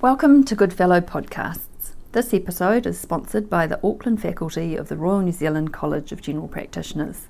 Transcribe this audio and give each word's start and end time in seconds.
Welcome 0.00 0.44
to 0.44 0.54
Goodfellow 0.54 1.00
Podcasts. 1.00 1.94
This 2.12 2.32
episode 2.32 2.86
is 2.86 3.00
sponsored 3.00 3.50
by 3.50 3.66
the 3.66 3.80
Auckland 3.82 4.22
faculty 4.22 4.76
of 4.76 4.88
the 4.88 4.96
Royal 4.96 5.22
New 5.22 5.32
Zealand 5.32 5.72
College 5.72 6.12
of 6.12 6.22
General 6.22 6.46
Practitioners. 6.46 7.26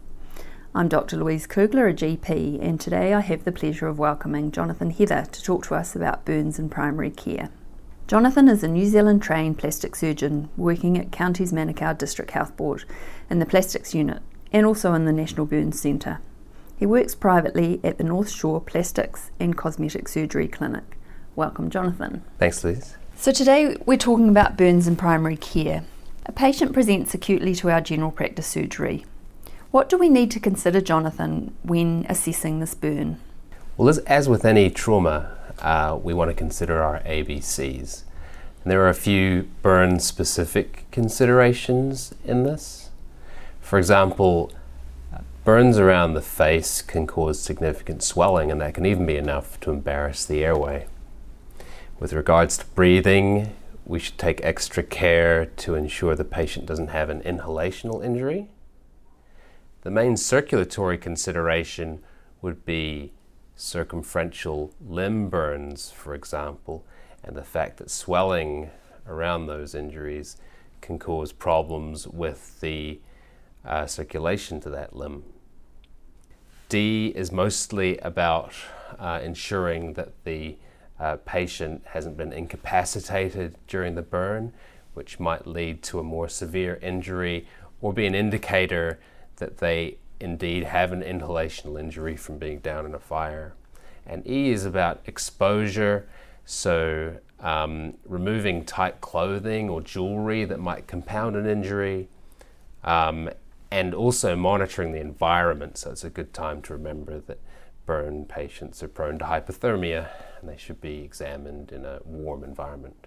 I'm 0.74 0.86
Dr. 0.86 1.16
Louise 1.16 1.46
Kugler, 1.46 1.88
a 1.88 1.94
GP, 1.94 2.62
and 2.62 2.78
today 2.78 3.14
I 3.14 3.20
have 3.20 3.44
the 3.44 3.52
pleasure 3.52 3.86
of 3.86 3.98
welcoming 3.98 4.52
Jonathan 4.52 4.90
Heather 4.90 5.26
to 5.32 5.42
talk 5.42 5.64
to 5.64 5.76
us 5.76 5.96
about 5.96 6.26
burns 6.26 6.58
in 6.58 6.68
primary 6.68 7.08
care. 7.08 7.48
Jonathan 8.06 8.48
is 8.48 8.62
a 8.62 8.68
New 8.68 8.84
Zealand 8.84 9.22
trained 9.22 9.56
plastic 9.56 9.96
surgeon 9.96 10.50
working 10.58 10.98
at 10.98 11.10
Counties 11.10 11.54
Manukau 11.54 11.96
District 11.96 12.32
Health 12.32 12.54
Board 12.54 12.84
in 13.30 13.38
the 13.38 13.46
plastics 13.46 13.94
unit 13.94 14.20
and 14.52 14.66
also 14.66 14.92
in 14.92 15.06
the 15.06 15.12
National 15.12 15.46
Burns 15.46 15.80
Centre. 15.80 16.20
He 16.76 16.84
works 16.84 17.14
privately 17.14 17.80
at 17.82 17.96
the 17.96 18.04
North 18.04 18.28
Shore 18.28 18.60
Plastics 18.60 19.30
and 19.40 19.56
Cosmetic 19.56 20.06
Surgery 20.06 20.48
Clinic. 20.48 20.97
Welcome, 21.38 21.70
Jonathan. 21.70 22.24
Thanks, 22.40 22.64
Liz. 22.64 22.96
So, 23.14 23.30
today 23.30 23.76
we're 23.86 23.96
talking 23.96 24.28
about 24.28 24.56
burns 24.56 24.88
in 24.88 24.96
primary 24.96 25.36
care. 25.36 25.84
A 26.26 26.32
patient 26.32 26.72
presents 26.72 27.14
acutely 27.14 27.54
to 27.54 27.70
our 27.70 27.80
general 27.80 28.10
practice 28.10 28.48
surgery. 28.48 29.06
What 29.70 29.88
do 29.88 29.96
we 29.96 30.08
need 30.08 30.32
to 30.32 30.40
consider, 30.40 30.80
Jonathan, 30.80 31.54
when 31.62 32.06
assessing 32.08 32.58
this 32.58 32.74
burn? 32.74 33.20
Well, 33.76 33.88
as, 33.88 33.98
as 33.98 34.28
with 34.28 34.44
any 34.44 34.68
trauma, 34.68 35.30
uh, 35.60 35.96
we 36.02 36.12
want 36.12 36.28
to 36.28 36.34
consider 36.34 36.82
our 36.82 36.98
ABCs. 37.02 38.02
And 38.64 38.72
there 38.72 38.82
are 38.82 38.88
a 38.88 38.92
few 38.94 39.48
burn 39.62 40.00
specific 40.00 40.86
considerations 40.90 42.16
in 42.24 42.42
this. 42.42 42.90
For 43.60 43.78
example, 43.78 44.50
burns 45.44 45.78
around 45.78 46.14
the 46.14 46.20
face 46.20 46.82
can 46.82 47.06
cause 47.06 47.40
significant 47.40 48.02
swelling, 48.02 48.50
and 48.50 48.60
that 48.60 48.74
can 48.74 48.84
even 48.84 49.06
be 49.06 49.16
enough 49.16 49.60
to 49.60 49.70
embarrass 49.70 50.24
the 50.24 50.44
airway. 50.44 50.88
With 52.00 52.12
regards 52.12 52.56
to 52.58 52.66
breathing, 52.66 53.56
we 53.84 53.98
should 53.98 54.18
take 54.18 54.40
extra 54.44 54.84
care 54.84 55.46
to 55.46 55.74
ensure 55.74 56.14
the 56.14 56.24
patient 56.24 56.66
doesn't 56.66 56.88
have 56.88 57.10
an 57.10 57.22
inhalational 57.22 58.04
injury. 58.04 58.50
The 59.82 59.90
main 59.90 60.16
circulatory 60.16 60.96
consideration 60.96 62.04
would 62.40 62.64
be 62.64 63.12
circumferential 63.56 64.72
limb 64.80 65.28
burns, 65.28 65.90
for 65.90 66.14
example, 66.14 66.86
and 67.24 67.34
the 67.34 67.42
fact 67.42 67.78
that 67.78 67.90
swelling 67.90 68.70
around 69.08 69.46
those 69.46 69.74
injuries 69.74 70.36
can 70.80 71.00
cause 71.00 71.32
problems 71.32 72.06
with 72.06 72.60
the 72.60 73.00
uh, 73.64 73.86
circulation 73.86 74.60
to 74.60 74.70
that 74.70 74.94
limb. 74.94 75.24
D 76.68 77.12
is 77.16 77.32
mostly 77.32 77.98
about 77.98 78.52
uh, 79.00 79.18
ensuring 79.20 79.94
that 79.94 80.12
the 80.22 80.58
uh, 81.00 81.16
patient 81.24 81.82
hasn't 81.86 82.16
been 82.16 82.32
incapacitated 82.32 83.56
during 83.66 83.94
the 83.94 84.02
burn, 84.02 84.52
which 84.94 85.20
might 85.20 85.46
lead 85.46 85.82
to 85.84 85.98
a 85.98 86.02
more 86.02 86.28
severe 86.28 86.78
injury 86.82 87.46
or 87.80 87.92
be 87.92 88.06
an 88.06 88.14
indicator 88.14 88.98
that 89.36 89.58
they 89.58 89.96
indeed 90.20 90.64
have 90.64 90.92
an 90.92 91.02
inhalational 91.02 91.78
injury 91.78 92.16
from 92.16 92.38
being 92.38 92.58
down 92.58 92.84
in 92.84 92.94
a 92.94 92.98
fire. 92.98 93.54
And 94.04 94.26
E 94.26 94.50
is 94.50 94.64
about 94.64 95.00
exposure, 95.06 96.08
so 96.44 97.16
um, 97.40 97.94
removing 98.04 98.64
tight 98.64 99.00
clothing 99.00 99.68
or 99.68 99.80
jewelry 99.80 100.44
that 100.44 100.58
might 100.58 100.88
compound 100.88 101.36
an 101.36 101.46
injury, 101.46 102.08
um, 102.82 103.30
and 103.70 103.94
also 103.94 104.34
monitoring 104.34 104.92
the 104.92 105.00
environment. 105.00 105.78
So 105.78 105.90
it's 105.90 106.04
a 106.04 106.10
good 106.10 106.32
time 106.32 106.62
to 106.62 106.72
remember 106.72 107.20
that 107.20 107.38
burn 107.86 108.24
patients 108.24 108.82
are 108.82 108.88
prone 108.88 109.18
to 109.18 109.26
hypothermia 109.26 110.08
and 110.40 110.48
they 110.48 110.56
should 110.56 110.80
be 110.80 111.02
examined 111.02 111.72
in 111.72 111.84
a 111.84 112.00
warm 112.04 112.44
environment. 112.44 113.06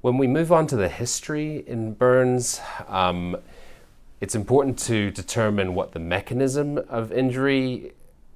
When 0.00 0.18
we 0.18 0.26
move 0.26 0.52
on 0.52 0.66
to 0.68 0.76
the 0.76 0.88
history 0.88 1.64
in 1.66 1.94
burns, 1.94 2.60
um, 2.88 3.36
it's 4.20 4.34
important 4.34 4.78
to 4.80 5.10
determine 5.10 5.74
what 5.74 5.92
the 5.92 5.98
mechanism 5.98 6.78
of 6.88 7.12
injury 7.12 7.92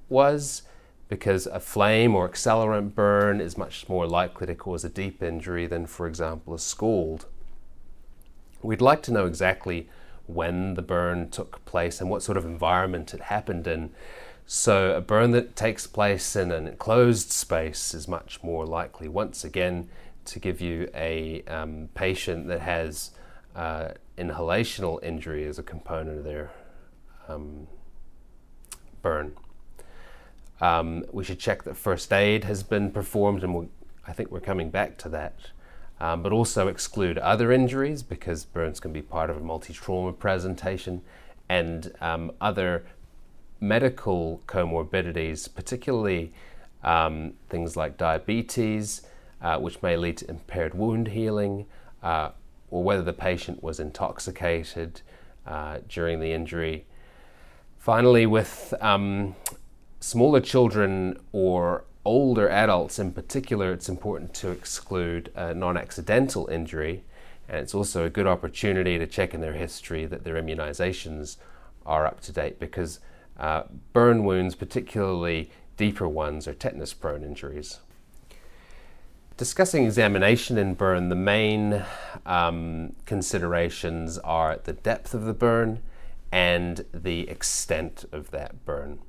was 0.09 0.63
because 1.09 1.47
a 1.47 1.59
flame 1.59 2.15
or 2.15 2.29
accelerant 2.29 2.93
burn 2.93 3.41
is 3.41 3.57
much 3.57 3.89
more 3.89 4.07
likely 4.07 4.45
to 4.47 4.55
cause 4.55 4.83
a 4.83 4.89
deep 4.89 5.23
injury 5.23 5.65
than, 5.65 5.87
for 5.87 6.07
example, 6.07 6.53
a 6.53 6.59
scald. 6.59 7.25
We'd 8.61 8.81
like 8.81 9.01
to 9.03 9.13
know 9.13 9.25
exactly 9.25 9.89
when 10.27 10.75
the 10.75 10.83
burn 10.83 11.29
took 11.31 11.65
place 11.65 11.99
and 11.99 12.09
what 12.09 12.21
sort 12.21 12.37
of 12.37 12.45
environment 12.45 13.13
it 13.13 13.21
happened 13.21 13.65
in 13.67 13.89
so 14.51 14.95
a 14.95 15.01
burn 15.01 15.29
that 15.29 15.55
takes 15.55 15.85
place 15.85 16.35
in 16.35 16.51
an 16.51 16.65
enclosed 16.67 17.31
space 17.31 17.93
is 17.93 18.07
much 18.07 18.41
more 18.41 18.65
likely, 18.65 19.07
once 19.07 19.43
again, 19.43 19.87
to 20.25 20.39
give 20.39 20.59
you 20.59 20.89
a 20.95 21.43
um, 21.43 21.87
patient 21.93 22.47
that 22.47 22.61
has 22.61 23.11
uh, 23.55 23.89
inhalational 24.17 25.03
injury 25.03 25.45
as 25.45 25.59
a 25.59 25.63
component 25.63 26.17
of 26.17 26.23
their 26.23 26.49
um, 27.27 27.67
burn. 29.03 29.35
Um, 30.59 31.05
we 31.11 31.23
should 31.23 31.37
check 31.37 31.61
that 31.65 31.77
first 31.77 32.11
aid 32.11 32.45
has 32.45 32.63
been 32.63 32.89
performed, 32.89 33.43
and 33.43 33.53
we'll, 33.53 33.69
I 34.07 34.13
think 34.13 34.31
we're 34.31 34.39
coming 34.39 34.71
back 34.71 34.97
to 34.97 35.09
that. 35.09 35.35
Um, 35.99 36.23
but 36.23 36.31
also 36.31 36.69
exclude 36.69 37.19
other 37.19 37.51
injuries 37.51 38.01
because 38.01 38.45
burns 38.45 38.79
can 38.79 38.91
be 38.93 39.03
part 39.03 39.29
of 39.29 39.37
a 39.37 39.41
multi 39.41 39.73
trauma 39.73 40.11
presentation 40.11 41.03
and 41.49 41.93
um, 42.01 42.31
other 42.41 42.85
medical 43.59 44.41
comorbidities, 44.47 45.53
particularly 45.53 46.31
um, 46.83 47.33
things 47.49 47.75
like 47.75 47.97
diabetes, 47.97 49.01
uh, 49.41 49.57
which 49.57 49.81
may 49.81 49.97
lead 49.97 50.17
to 50.17 50.29
impaired 50.29 50.73
wound 50.73 51.09
healing, 51.09 51.65
uh, 52.03 52.29
or 52.69 52.83
whether 52.83 53.01
the 53.01 53.13
patient 53.13 53.61
was 53.63 53.79
intoxicated 53.79 55.01
uh, 55.45 55.79
during 55.87 56.19
the 56.19 56.31
injury. 56.31 56.85
Finally, 57.77 58.25
with 58.25 58.73
um, 58.81 59.35
smaller 59.99 60.39
children 60.39 61.17
or 61.31 61.85
older 62.05 62.49
adults 62.49 62.99
in 62.99 63.11
particular, 63.11 63.73
it's 63.73 63.89
important 63.89 64.33
to 64.33 64.51
exclude 64.51 65.31
non 65.35 65.77
accidental 65.77 66.47
injury, 66.47 67.03
and 67.47 67.57
it's 67.57 67.73
also 67.73 68.05
a 68.05 68.09
good 68.09 68.27
opportunity 68.27 68.97
to 68.97 69.07
check 69.07 69.33
in 69.33 69.41
their 69.41 69.53
history 69.53 70.05
that 70.05 70.23
their 70.23 70.35
immunizations 70.35 71.37
are 71.85 72.05
up 72.05 72.21
to 72.21 72.31
date 72.31 72.59
because 72.59 72.99
uh, 73.39 73.63
burn 73.93 74.25
wounds, 74.25 74.53
particularly 74.53 75.49
deeper 75.77 76.07
ones, 76.07 76.47
are 76.47 76.53
tetanus 76.53 76.93
prone 76.93 77.23
injuries. 77.23 77.79
Discussing 79.37 79.85
examination 79.85 80.57
in 80.57 80.73
burn, 80.73 81.07
the 81.07 81.15
main 81.15 81.85
um, 82.25 82.93
considerations 83.05 84.17
are 84.17 84.59
the 84.61 84.73
depth 84.73 85.13
of 85.13 85.23
the 85.23 85.33
burn 85.33 85.81
and 86.31 86.85
the 86.93 87.29
extent 87.29 88.05
of 88.11 88.31
that 88.31 88.65
burn. 88.65 88.99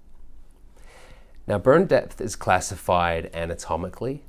Now, 1.47 1.58
burn 1.58 1.86
depth 1.86 2.20
is 2.20 2.36
classified 2.36 3.28
anatomically 3.34 4.22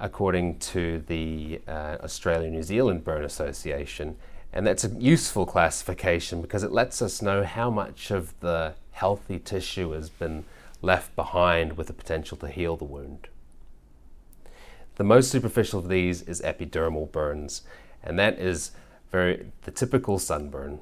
according 0.00 0.58
to 0.58 0.98
the 1.06 1.60
uh, 1.68 1.96
Australia 2.02 2.50
New 2.50 2.64
Zealand 2.64 3.04
Burn 3.04 3.24
Association, 3.24 4.16
and 4.52 4.66
that's 4.66 4.84
a 4.84 4.88
useful 4.88 5.46
classification 5.46 6.42
because 6.42 6.62
it 6.62 6.72
lets 6.72 7.00
us 7.00 7.22
know 7.22 7.42
how 7.42 7.70
much 7.70 8.10
of 8.10 8.38
the 8.40 8.74
healthy 8.92 9.38
tissue 9.38 9.92
has 9.92 10.10
been 10.10 10.44
left 10.82 11.14
behind 11.16 11.76
with 11.76 11.86
the 11.86 11.92
potential 11.92 12.36
to 12.36 12.48
heal 12.48 12.76
the 12.76 12.84
wound. 12.84 13.28
The 14.96 15.04
most 15.04 15.30
superficial 15.30 15.78
of 15.78 15.88
these 15.88 16.22
is 16.22 16.42
epidermal 16.42 17.10
burns, 17.10 17.62
and 18.02 18.18
that 18.18 18.38
is 18.38 18.72
very 19.10 19.46
the 19.62 19.70
typical 19.70 20.18
sunburn. 20.18 20.80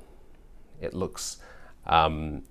It 0.80 0.94
looks 0.94 1.38
um, 1.86 2.42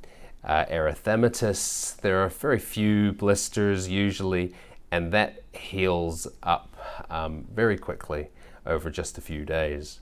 uh, 0.44 0.66
erythematous. 0.66 1.97
There 1.97 2.24
are 2.24 2.30
very 2.30 2.59
few 2.59 3.12
blisters 3.12 3.90
usually, 3.90 4.53
and 4.90 5.12
that 5.12 5.44
heals 5.51 6.28
up 6.44 6.75
um, 7.09 7.46
very 7.53 7.78
quickly 7.78 8.30
over 8.65 8.89
just 8.89 9.18
a 9.18 9.22
few 9.22 9.44
days. 9.44 10.00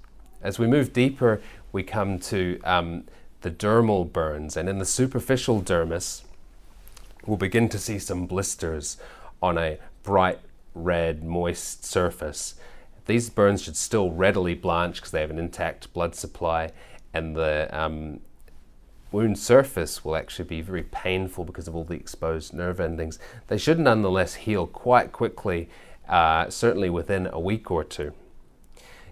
As 0.47 0.57
we 0.57 0.65
move 0.65 0.93
deeper, 0.93 1.41
we 1.73 1.83
come 1.83 2.19
to 2.19 2.57
um, 2.63 3.03
the 3.41 3.51
dermal 3.51 4.09
burns, 4.09 4.55
and 4.55 4.69
in 4.69 4.79
the 4.79 4.85
superficial 4.85 5.61
dermis, 5.61 6.21
we'll 7.25 7.35
begin 7.35 7.67
to 7.67 7.77
see 7.77 7.99
some 7.99 8.27
blisters 8.27 8.95
on 9.41 9.57
a 9.57 9.77
bright 10.03 10.39
red, 10.73 11.21
moist 11.21 11.83
surface. 11.83 12.55
These 13.07 13.29
burns 13.29 13.63
should 13.63 13.75
still 13.75 14.11
readily 14.11 14.55
blanch 14.55 14.95
because 14.95 15.11
they 15.11 15.19
have 15.19 15.31
an 15.31 15.37
intact 15.37 15.91
blood 15.91 16.15
supply, 16.15 16.71
and 17.13 17.35
the 17.35 17.67
um, 17.77 18.21
wound 19.11 19.37
surface 19.37 20.05
will 20.05 20.15
actually 20.15 20.47
be 20.47 20.61
very 20.61 20.83
painful 20.83 21.43
because 21.43 21.67
of 21.67 21.75
all 21.75 21.83
the 21.83 21.95
exposed 21.95 22.53
nerve 22.53 22.79
endings. 22.79 23.19
They 23.47 23.57
should 23.57 23.79
nonetheless 23.79 24.35
heal 24.35 24.65
quite 24.65 25.11
quickly, 25.11 25.67
uh, 26.07 26.49
certainly 26.49 26.89
within 26.89 27.27
a 27.33 27.39
week 27.41 27.69
or 27.69 27.83
two. 27.83 28.13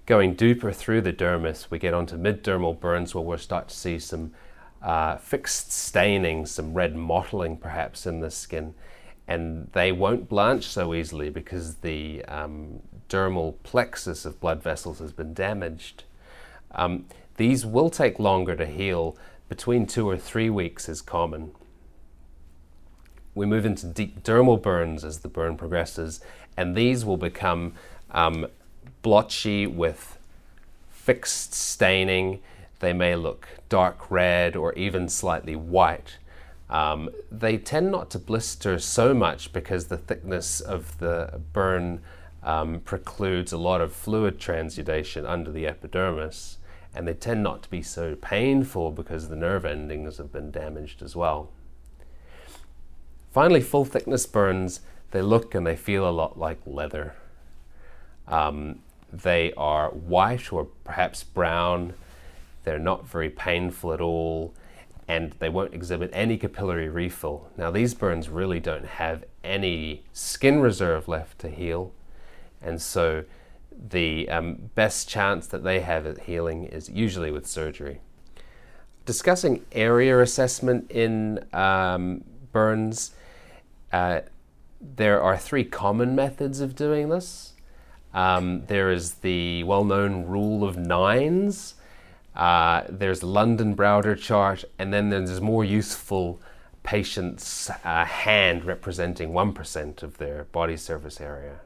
Going 0.05 0.35
deeper 0.35 0.71
through 0.71 1.01
the 1.01 1.13
dermis, 1.13 1.71
we 1.71 1.79
get 1.79 1.95
onto 1.95 2.15
mid-dermal 2.15 2.79
burns 2.79 3.15
where 3.15 3.23
we'll 3.23 3.39
start 3.39 3.69
to 3.69 3.75
see 3.75 3.97
some 3.97 4.33
uh, 4.83 5.17
fixed 5.17 5.71
staining, 5.71 6.45
some 6.45 6.75
red 6.75 6.95
mottling 6.95 7.57
perhaps 7.57 8.05
in 8.05 8.19
the 8.19 8.29
skin. 8.29 8.75
And 9.27 9.69
they 9.73 9.91
won't 9.91 10.29
blanch 10.29 10.65
so 10.65 10.93
easily 10.93 11.31
because 11.31 11.77
the 11.77 12.23
um, 12.25 12.81
dermal 13.09 13.55
plexus 13.63 14.25
of 14.25 14.39
blood 14.39 14.61
vessels 14.61 14.99
has 14.99 15.11
been 15.11 15.33
damaged. 15.33 16.03
Um, 16.75 17.05
these 17.37 17.65
will 17.65 17.89
take 17.89 18.19
longer 18.19 18.55
to 18.55 18.67
heal. 18.67 19.17
Between 19.49 19.87
two 19.87 20.07
or 20.07 20.17
three 20.17 20.51
weeks 20.51 20.87
is 20.87 21.01
common. 21.01 21.51
We 23.33 23.47
move 23.47 23.65
into 23.65 23.87
deep 23.87 24.23
dermal 24.23 24.61
burns 24.61 25.03
as 25.03 25.19
the 25.19 25.27
burn 25.27 25.57
progresses, 25.57 26.21
and 26.55 26.75
these 26.75 27.03
will 27.03 27.17
become 27.17 27.73
um, 28.11 28.47
blotchy 29.05 29.67
with 29.67 30.17
fixed 30.89 31.53
staining. 31.53 32.39
They 32.79 32.91
may 32.91 33.15
look 33.15 33.47
dark 33.69 34.09
red 34.09 34.55
or 34.55 34.73
even 34.73 35.09
slightly 35.09 35.55
white. 35.55 36.17
Um, 36.71 37.11
they 37.31 37.59
tend 37.59 37.91
not 37.91 38.09
to 38.09 38.19
blister 38.19 38.79
so 38.79 39.13
much 39.13 39.53
because 39.53 39.85
the 39.85 39.97
thickness 39.99 40.59
of 40.59 40.97
the 40.97 41.39
burn 41.53 42.01
um, 42.41 42.79
precludes 42.79 43.53
a 43.53 43.59
lot 43.59 43.79
of 43.79 43.93
fluid 43.93 44.39
transudation 44.39 45.23
under 45.23 45.51
the 45.51 45.67
epidermis, 45.67 46.57
and 46.95 47.07
they 47.07 47.13
tend 47.13 47.43
not 47.43 47.61
to 47.61 47.69
be 47.69 47.83
so 47.83 48.15
painful 48.15 48.91
because 48.91 49.29
the 49.29 49.35
nerve 49.35 49.65
endings 49.65 50.17
have 50.17 50.33
been 50.33 50.49
damaged 50.49 51.03
as 51.03 51.15
well. 51.15 51.51
Finally, 53.31 53.61
full 53.61 53.85
thickness 53.85 54.25
burns, 54.25 54.79
they 55.11 55.21
look 55.21 55.53
and 55.53 55.67
they 55.67 55.75
feel 55.75 56.09
a 56.09 56.17
lot 56.21 56.39
like 56.39 56.57
leather. 56.65 57.13
Um, 58.27 58.79
they 59.21 59.53
are 59.53 59.89
white 59.89 60.51
or 60.51 60.65
perhaps 60.83 61.23
brown. 61.23 61.93
They're 62.63 62.79
not 62.79 63.07
very 63.07 63.29
painful 63.29 63.93
at 63.93 64.01
all 64.01 64.53
and 65.07 65.33
they 65.39 65.49
won't 65.49 65.73
exhibit 65.73 66.09
any 66.13 66.37
capillary 66.37 66.89
refill. 66.89 67.49
Now, 67.57 67.69
these 67.69 67.93
burns 67.93 68.29
really 68.29 68.59
don't 68.59 68.85
have 68.85 69.23
any 69.43 70.03
skin 70.13 70.59
reserve 70.59 71.07
left 71.07 71.39
to 71.39 71.49
heal, 71.49 71.93
and 72.61 72.81
so 72.81 73.23
the 73.71 74.27
um, 74.29 74.71
best 74.73 75.07
chance 75.07 75.47
that 75.47 75.63
they 75.63 75.81
have 75.81 76.05
at 76.05 76.21
healing 76.21 76.63
is 76.65 76.89
usually 76.89 77.29
with 77.29 77.45
surgery. 77.45 77.99
Discussing 79.05 79.63
area 79.71 80.19
assessment 80.19 80.89
in 80.89 81.45
um, 81.53 82.23
burns, 82.51 83.11
uh, 83.91 84.21
there 84.81 85.21
are 85.21 85.37
three 85.37 85.63
common 85.63 86.15
methods 86.15 86.61
of 86.61 86.75
doing 86.75 87.09
this. 87.09 87.53
Um, 88.15 88.65
there 88.65 88.91
is 88.91 89.15
the 89.15 89.63
well 89.65 89.83
known 89.83 90.25
rule 90.25 90.63
of 90.63 90.77
nines, 90.77 91.75
uh, 92.35 92.83
there's 92.89 93.23
Lund 93.23 93.61
and 93.61 93.77
Browder 93.77 94.19
chart, 94.19 94.65
and 94.77 94.93
then 94.93 95.09
there's 95.09 95.39
more 95.39 95.63
useful 95.63 96.41
patient's 96.83 97.69
uh, 97.83 98.05
hand 98.05 98.65
representing 98.65 99.31
1% 99.31 100.03
of 100.03 100.17
their 100.17 100.43
body 100.45 100.77
surface 100.77 101.21
area. 101.21 101.59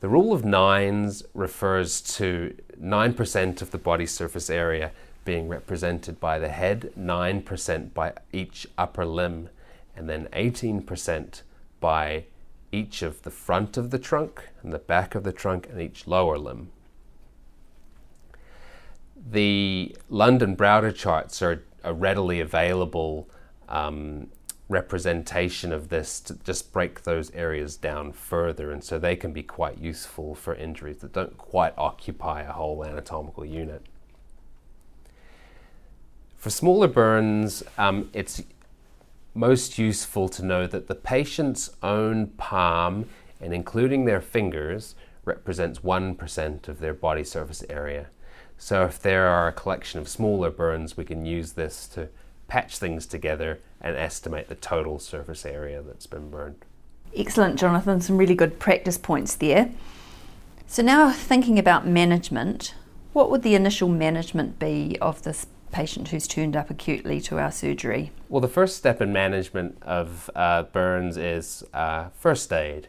The 0.00 0.08
rule 0.08 0.32
of 0.32 0.44
nines 0.44 1.22
refers 1.32 2.00
to 2.16 2.56
9% 2.80 3.62
of 3.62 3.70
the 3.70 3.78
body 3.78 4.06
surface 4.06 4.50
area 4.50 4.92
being 5.24 5.48
represented 5.48 6.20
by 6.20 6.38
the 6.38 6.50
head, 6.50 6.92
9% 6.98 7.94
by 7.94 8.12
each 8.32 8.66
upper 8.76 9.06
limb, 9.06 9.48
and 9.96 10.08
then 10.08 10.28
18% 10.32 11.42
by 11.80 12.24
each 12.72 13.02
of 13.02 13.22
the 13.22 13.30
front 13.30 13.76
of 13.76 13.90
the 13.90 13.98
trunk 13.98 14.48
and 14.62 14.72
the 14.72 14.78
back 14.78 15.14
of 15.14 15.24
the 15.24 15.32
trunk 15.32 15.68
and 15.70 15.80
each 15.80 16.06
lower 16.06 16.38
limb 16.38 16.70
the 19.30 19.96
Lund 20.08 20.42
and 20.42 20.56
Browder 20.56 20.94
charts 20.94 21.42
are 21.42 21.64
a 21.82 21.92
readily 21.92 22.40
available 22.40 23.28
um, 23.68 24.28
representation 24.68 25.72
of 25.72 25.88
this 25.88 26.20
to 26.20 26.34
just 26.42 26.72
break 26.72 27.02
those 27.02 27.30
areas 27.32 27.76
down 27.76 28.12
further, 28.12 28.70
and 28.70 28.82
so 28.82 28.98
they 28.98 29.16
can 29.16 29.32
be 29.32 29.42
quite 29.42 29.78
useful 29.78 30.34
for 30.34 30.54
injuries 30.54 30.98
that 30.98 31.12
don't 31.12 31.36
quite 31.38 31.74
occupy 31.76 32.42
a 32.42 32.52
whole 32.52 32.84
anatomical 32.84 33.44
unit. 33.44 33.82
For 36.36 36.50
smaller 36.50 36.88
burns, 36.88 37.62
um, 37.78 38.10
it's 38.12 38.42
most 39.36 39.78
useful 39.78 40.28
to 40.30 40.44
know 40.44 40.66
that 40.66 40.88
the 40.88 40.94
patient's 40.94 41.70
own 41.82 42.28
palm, 42.38 43.06
and 43.40 43.52
including 43.52 44.04
their 44.04 44.20
fingers, 44.20 44.94
represents 45.24 45.80
1% 45.80 46.68
of 46.68 46.78
their 46.78 46.94
body 46.94 47.24
surface 47.24 47.64
area. 47.68 48.06
So 48.58 48.84
if 48.84 49.00
there 49.00 49.26
are 49.26 49.48
a 49.48 49.52
collection 49.52 50.00
of 50.00 50.08
smaller 50.08 50.50
burns, 50.50 50.96
we 50.96 51.04
can 51.04 51.26
use 51.26 51.52
this 51.52 51.86
to 51.88 52.08
patch 52.48 52.78
things 52.78 53.06
together 53.06 53.60
and 53.80 53.96
estimate 53.96 54.48
the 54.48 54.54
total 54.54 54.98
surface 54.98 55.44
area 55.44 55.82
that's 55.82 56.06
been 56.06 56.30
burned. 56.30 56.64
Excellent, 57.14 57.58
Jonathan. 57.58 58.00
Some 58.00 58.16
really 58.16 58.34
good 58.34 58.58
practice 58.58 58.98
points 58.98 59.34
there. 59.34 59.70
So 60.66 60.82
now 60.82 61.10
thinking 61.10 61.58
about 61.58 61.86
management, 61.86 62.74
what 63.12 63.30
would 63.30 63.42
the 63.42 63.54
initial 63.54 63.88
management 63.88 64.58
be 64.58 64.98
of 65.00 65.22
this 65.22 65.46
patient 65.76 66.08
who's 66.08 66.26
turned 66.26 66.56
up 66.56 66.70
acutely 66.70 67.20
to 67.20 67.38
our 67.38 67.52
surgery? 67.52 68.10
Well, 68.30 68.40
the 68.40 68.48
first 68.48 68.78
step 68.78 69.02
in 69.02 69.12
management 69.12 69.76
of 69.82 70.30
uh, 70.34 70.62
burns 70.62 71.18
is 71.18 71.64
uh, 71.74 72.08
first 72.18 72.50
aid. 72.50 72.88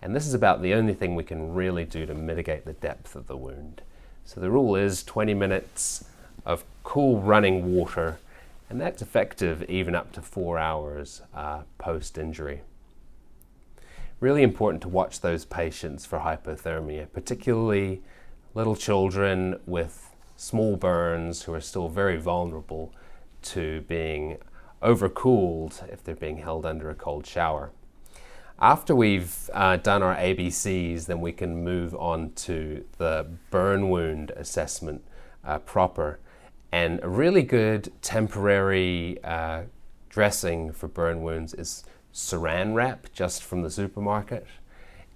And 0.00 0.14
this 0.14 0.24
is 0.24 0.34
about 0.34 0.62
the 0.62 0.72
only 0.72 0.94
thing 0.94 1.16
we 1.16 1.24
can 1.24 1.52
really 1.52 1.84
do 1.84 2.06
to 2.06 2.14
mitigate 2.14 2.64
the 2.64 2.74
depth 2.74 3.16
of 3.16 3.26
the 3.26 3.36
wound. 3.36 3.82
So 4.24 4.40
the 4.40 4.52
rule 4.52 4.76
is 4.76 5.02
20 5.02 5.34
minutes 5.34 6.04
of 6.46 6.62
cool 6.84 7.20
running 7.20 7.74
water, 7.74 8.20
and 8.70 8.80
that's 8.80 9.02
effective 9.02 9.68
even 9.68 9.96
up 9.96 10.12
to 10.12 10.22
four 10.22 10.60
hours 10.60 11.22
uh, 11.34 11.62
post 11.78 12.18
injury. 12.18 12.60
Really 14.20 14.44
important 14.44 14.80
to 14.82 14.88
watch 14.88 15.22
those 15.22 15.44
patients 15.44 16.06
for 16.06 16.20
hypothermia, 16.20 17.08
particularly 17.12 18.00
little 18.54 18.76
children 18.76 19.58
with 19.66 20.07
small 20.38 20.76
burns 20.76 21.42
who 21.42 21.52
are 21.52 21.60
still 21.60 21.88
very 21.88 22.16
vulnerable 22.16 22.94
to 23.42 23.80
being 23.82 24.38
overcooled 24.80 25.92
if 25.92 26.02
they're 26.02 26.14
being 26.14 26.38
held 26.38 26.64
under 26.64 26.88
a 26.88 26.94
cold 26.94 27.26
shower. 27.26 27.72
After 28.60 28.94
we've 28.94 29.50
uh, 29.52 29.78
done 29.78 30.02
our 30.02 30.14
ABCs, 30.14 31.06
then 31.06 31.20
we 31.20 31.32
can 31.32 31.64
move 31.64 31.94
on 31.96 32.32
to 32.36 32.84
the 32.98 33.26
burn 33.50 33.90
wound 33.90 34.30
assessment 34.36 35.04
uh, 35.44 35.58
proper. 35.58 36.20
And 36.70 37.00
a 37.02 37.08
really 37.08 37.42
good 37.42 37.92
temporary 38.00 39.18
uh, 39.24 39.62
dressing 40.08 40.72
for 40.72 40.86
burn 40.86 41.22
wounds 41.22 41.52
is 41.52 41.84
saran 42.14 42.74
wrap 42.74 43.08
just 43.12 43.42
from 43.42 43.62
the 43.62 43.70
supermarket. 43.70 44.46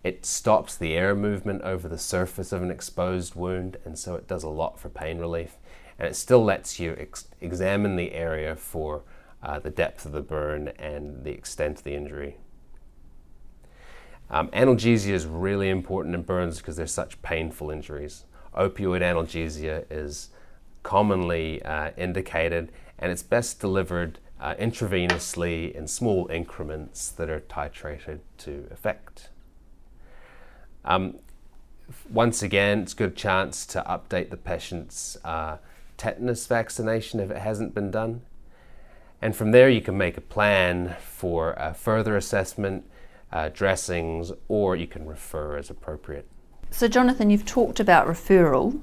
It 0.03 0.27
stops 0.27 0.77
the 0.77 0.95
air 0.95 1.15
movement 1.15 1.63
over 1.63 1.89
the 1.89 1.99
surface 1.99 2.53
of 2.53 2.63
an 2.63 2.71
exposed 2.71 3.35
wound, 3.35 3.77
and 3.85 3.99
so 3.99 4.15
it 4.17 4.27
does 4.27 4.43
a 4.43 4.49
lot 4.49 4.79
for 4.79 4.89
pain 4.89 5.19
relief. 5.19 5.57
And 5.99 6.09
it 6.09 6.17
still 6.17 6.43
lets 6.43 6.81
you 6.81 6.97
ex- 6.99 7.29
examine 7.41 7.97
the 7.97 8.13
area 8.13 8.57
for 8.57 9.03
uh, 9.43 9.59
the 9.59 9.71
depth 9.71 10.05
of 10.05 10.13
the 10.13 10.23
burn 10.23 10.69
and 10.79 11.25
the 11.25 11.31
extent 11.31 11.79
of 11.79 11.85
the 11.85 11.95
injury. 11.95 12.37
Um, 14.31 14.49
analgesia 14.49 15.13
is 15.13 15.27
really 15.27 15.69
important 15.69 16.15
in 16.15 16.23
burns 16.23 16.59
because 16.59 16.77
they're 16.77 16.87
such 16.87 17.21
painful 17.23 17.71
injuries. 17.71 18.25
Opioid 18.57 19.03
analgesia 19.03 19.85
is 19.91 20.31
commonly 20.83 21.63
uh, 21.63 21.91
indicated 21.97 22.73
and 22.99 23.13
it's 23.13 23.23
best 23.23 23.61
delivered 23.61 24.19
uh, 24.41 24.55
intravenously 24.55 25.73
in 25.73 25.87
small 25.87 26.29
increments 26.31 27.11
that 27.11 27.29
are 27.29 27.41
titrated 27.41 28.21
to 28.39 28.67
effect. 28.71 29.29
Um, 30.85 31.17
once 32.11 32.43
again, 32.43 32.81
it's 32.81 32.93
a 32.93 32.97
good 32.97 33.17
chance 33.17 33.67
to 33.67 33.83
update 33.83 34.31
the 34.31 34.37
patient's 34.37 35.17
uh, 35.25 35.59
tetanus 35.97 36.47
vaccination 36.47 37.21
if 37.21 37.31
it 37.31 37.39
hasn't 37.39 37.75
been 37.75 37.91
done. 37.91 38.23
And 39.21 39.37
from 39.37 39.53
there, 39.53 39.69
you 39.69 39.81
can 39.81 39.97
make 39.97 40.17
a 40.17 40.23
plan 40.23 40.97
for 41.01 41.53
a 41.53 41.75
further 41.75 42.17
assessment 42.17 42.85
uh, 43.33 43.51
dressings, 43.51 44.33
or 44.49 44.75
you 44.77 44.87
can 44.87 45.07
refer 45.07 45.57
as 45.57 45.71
appropriate. 45.71 46.27
So, 46.71 46.89
Jonathan, 46.89 47.31
you've 47.31 47.47
talked 47.47 47.81
about 47.81 48.07
referral. 48.07 48.81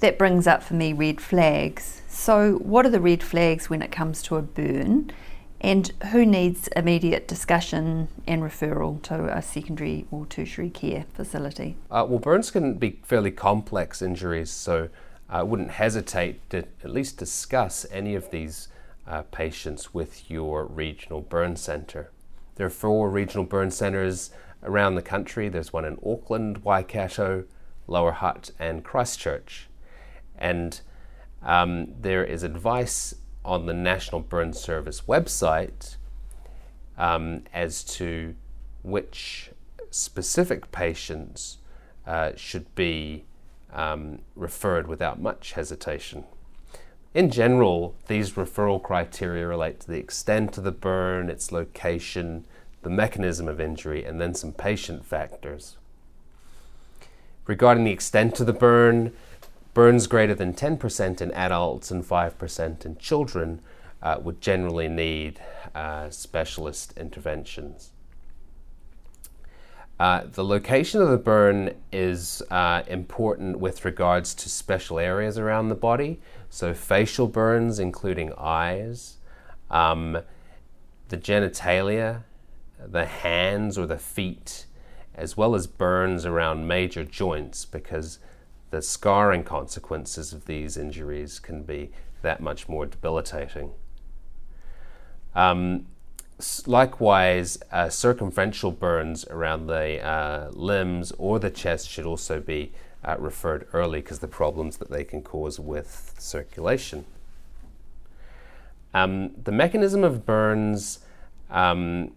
That 0.00 0.18
brings 0.18 0.46
up 0.46 0.62
for 0.62 0.74
me 0.74 0.92
red 0.92 1.20
flags. 1.20 2.02
So, 2.08 2.54
what 2.58 2.84
are 2.84 2.90
the 2.90 3.00
red 3.00 3.22
flags 3.22 3.70
when 3.70 3.82
it 3.82 3.90
comes 3.90 4.22
to 4.24 4.36
a 4.36 4.42
burn? 4.42 5.12
And 5.60 5.88
who 6.10 6.24
needs 6.24 6.68
immediate 6.68 7.28
discussion 7.28 8.08
and 8.26 8.42
referral 8.42 9.02
to 9.02 9.36
a 9.36 9.42
secondary 9.42 10.06
or 10.10 10.24
tertiary 10.24 10.70
care 10.70 11.04
facility? 11.12 11.76
Uh, 11.90 12.06
well, 12.08 12.18
burns 12.18 12.50
can 12.50 12.74
be 12.74 12.98
fairly 13.02 13.30
complex 13.30 14.00
injuries, 14.00 14.50
so 14.50 14.88
I 15.28 15.42
wouldn't 15.42 15.72
hesitate 15.72 16.48
to 16.50 16.58
at 16.58 16.90
least 16.90 17.18
discuss 17.18 17.84
any 17.90 18.14
of 18.14 18.30
these 18.30 18.68
uh, 19.06 19.22
patients 19.30 19.92
with 19.92 20.30
your 20.30 20.64
regional 20.64 21.20
burn 21.20 21.56
centre. 21.56 22.10
There 22.56 22.66
are 22.66 22.70
four 22.70 23.10
regional 23.10 23.44
burn 23.44 23.70
centres 23.70 24.30
around 24.62 24.94
the 24.94 25.02
country. 25.02 25.48
There's 25.48 25.72
one 25.72 25.84
in 25.84 25.98
Auckland, 26.04 26.64
Waikato, 26.64 27.44
Lower 27.86 28.12
Hutt, 28.12 28.50
and 28.58 28.82
Christchurch. 28.82 29.68
And 30.38 30.80
um, 31.42 31.94
there 32.00 32.24
is 32.24 32.42
advice 32.42 33.14
on 33.44 33.66
the 33.66 33.74
National 33.74 34.20
Burn 34.20 34.52
Service 34.52 35.02
website 35.02 35.96
um, 36.98 37.44
as 37.52 37.82
to 37.84 38.34
which 38.82 39.50
specific 39.90 40.70
patients 40.70 41.58
uh, 42.06 42.32
should 42.36 42.74
be 42.74 43.24
um, 43.72 44.20
referred 44.34 44.86
without 44.86 45.20
much 45.20 45.52
hesitation. 45.52 46.24
In 47.12 47.30
general, 47.30 47.96
these 48.06 48.32
referral 48.32 48.82
criteria 48.82 49.46
relate 49.46 49.80
to 49.80 49.88
the 49.88 49.98
extent 49.98 50.56
of 50.58 50.64
the 50.64 50.70
burn, 50.70 51.28
its 51.28 51.50
location, 51.50 52.44
the 52.82 52.90
mechanism 52.90 53.48
of 53.48 53.60
injury, 53.60 54.04
and 54.04 54.20
then 54.20 54.34
some 54.34 54.52
patient 54.52 55.04
factors. 55.04 55.76
Regarding 57.46 57.84
the 57.84 57.90
extent 57.90 58.38
of 58.38 58.46
the 58.46 58.52
burn, 58.52 59.12
burns 59.74 60.06
greater 60.06 60.34
than 60.34 60.52
10% 60.52 61.20
in 61.20 61.30
adults 61.32 61.90
and 61.90 62.04
5% 62.04 62.84
in 62.84 62.96
children 62.96 63.60
uh, 64.02 64.18
would 64.22 64.40
generally 64.40 64.88
need 64.88 65.40
uh, 65.74 66.10
specialist 66.10 66.92
interventions. 66.96 67.92
Uh, 70.00 70.24
the 70.32 70.42
location 70.42 71.02
of 71.02 71.10
the 71.10 71.18
burn 71.18 71.74
is 71.92 72.42
uh, 72.50 72.82
important 72.86 73.58
with 73.58 73.84
regards 73.84 74.34
to 74.34 74.48
special 74.48 74.98
areas 74.98 75.36
around 75.36 75.68
the 75.68 75.74
body. 75.74 76.18
So, 76.48 76.72
facial 76.72 77.28
burns, 77.28 77.78
including 77.78 78.32
eyes, 78.38 79.18
um, 79.70 80.22
the 81.10 81.18
genitalia, 81.18 82.22
the 82.82 83.04
hands 83.04 83.76
or 83.76 83.86
the 83.86 83.98
feet, 83.98 84.64
as 85.14 85.36
well 85.36 85.54
as 85.54 85.66
burns 85.66 86.24
around 86.24 86.66
major 86.66 87.04
joints, 87.04 87.66
because 87.66 88.20
the 88.70 88.82
scarring 88.82 89.44
consequences 89.44 90.32
of 90.32 90.46
these 90.46 90.76
injuries 90.76 91.38
can 91.38 91.62
be 91.62 91.90
that 92.22 92.40
much 92.40 92.68
more 92.68 92.86
debilitating. 92.86 93.72
Um, 95.34 95.86
likewise, 96.66 97.58
uh, 97.70 97.88
circumferential 97.88 98.70
burns 98.70 99.26
around 99.28 99.66
the 99.66 100.00
uh, 100.00 100.50
limbs 100.52 101.12
or 101.18 101.38
the 101.38 101.50
chest 101.50 101.88
should 101.88 102.06
also 102.06 102.40
be 102.40 102.72
uh, 103.04 103.16
referred 103.18 103.66
early 103.72 104.00
because 104.00 104.18
the 104.18 104.28
problems 104.28 104.76
that 104.78 104.90
they 104.90 105.04
can 105.04 105.22
cause 105.22 105.58
with 105.58 106.14
circulation. 106.18 107.04
Um, 108.92 109.32
the 109.44 109.52
mechanism 109.52 110.04
of 110.04 110.26
burns, 110.26 111.00
um, 111.50 112.12